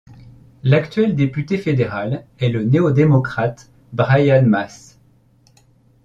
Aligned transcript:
L'actuel 0.63 1.13
député 1.15 1.59
fédéral 1.59 2.25
est 2.39 2.49
le 2.49 2.63
néo-démocrate 2.63 3.69
Brian 3.93 4.41
Masse. 4.41 4.99